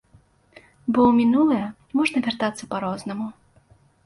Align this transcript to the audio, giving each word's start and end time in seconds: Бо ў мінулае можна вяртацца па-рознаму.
Бо 0.91 0.99
ў 1.09 1.11
мінулае 1.19 1.67
можна 2.01 2.17
вяртацца 2.29 2.63
па-рознаму. 2.73 3.27